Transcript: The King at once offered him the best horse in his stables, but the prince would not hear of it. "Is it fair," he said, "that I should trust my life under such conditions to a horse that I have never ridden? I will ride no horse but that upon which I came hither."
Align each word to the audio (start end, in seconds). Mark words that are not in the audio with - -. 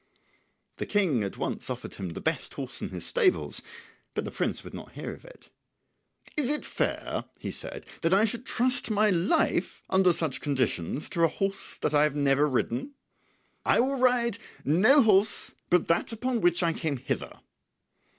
The 0.77 0.87
King 0.87 1.23
at 1.23 1.37
once 1.37 1.69
offered 1.69 1.93
him 1.93 2.09
the 2.09 2.21
best 2.21 2.55
horse 2.55 2.81
in 2.81 2.89
his 2.89 3.05
stables, 3.05 3.61
but 4.15 4.25
the 4.25 4.31
prince 4.31 4.63
would 4.63 4.73
not 4.73 4.93
hear 4.93 5.13
of 5.13 5.23
it. 5.23 5.49
"Is 6.35 6.49
it 6.49 6.65
fair," 6.65 7.25
he 7.37 7.51
said, 7.51 7.85
"that 8.01 8.11
I 8.11 8.25
should 8.25 8.43
trust 8.43 8.89
my 8.89 9.11
life 9.11 9.83
under 9.91 10.11
such 10.11 10.41
conditions 10.41 11.07
to 11.09 11.23
a 11.23 11.27
horse 11.27 11.77
that 11.77 11.93
I 11.93 12.01
have 12.01 12.15
never 12.15 12.49
ridden? 12.49 12.95
I 13.63 13.79
will 13.79 13.97
ride 13.99 14.39
no 14.65 15.03
horse 15.03 15.53
but 15.69 15.87
that 15.89 16.11
upon 16.11 16.41
which 16.41 16.63
I 16.63 16.73
came 16.73 16.97
hither." 16.97 17.39